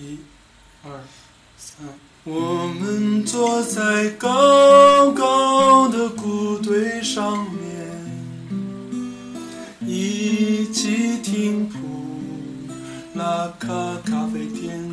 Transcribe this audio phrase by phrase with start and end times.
[0.00, 0.18] 一、
[0.82, 0.90] 二、
[1.58, 1.86] 三。
[2.24, 7.60] 我们坐在高高的谷堆上面，
[9.86, 11.76] 一起听普
[13.14, 13.68] 拉卡
[14.06, 14.89] 咖啡店。